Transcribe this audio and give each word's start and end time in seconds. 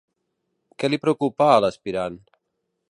Què 0.83 0.91
li 0.91 0.99
preocupà 1.03 1.51
a 1.57 1.61
l'aspirant? 1.67 2.21